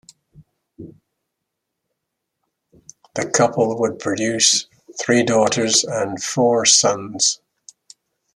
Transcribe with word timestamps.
The 3.13 3.29
couple 3.29 3.79
would 3.79 3.99
produce 3.99 4.65
three 4.99 5.21
daughters 5.21 5.83
and 5.83 6.19
four 6.23 6.65
sons. 6.65 7.39